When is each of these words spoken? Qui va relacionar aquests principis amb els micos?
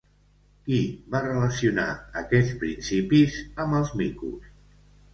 Qui 0.69 0.79
va 1.15 1.21
relacionar 1.25 1.87
aquests 2.23 2.59
principis 2.65 3.39
amb 3.67 3.81
els 3.85 3.97
micos? 4.03 4.53